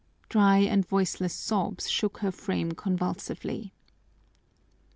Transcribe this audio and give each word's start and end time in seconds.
Dry 0.29 0.57
and 0.57 0.83
voiceless 0.83 1.31
sobs 1.35 1.87
shook 1.87 2.21
her 2.25 2.31
frame 2.31 2.71
convulsively. 2.71 3.71